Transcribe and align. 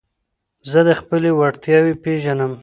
زه 0.71 0.79
خپلي 1.01 1.29
وړتیاوي 1.39 1.93
پېژنم. 2.03 2.51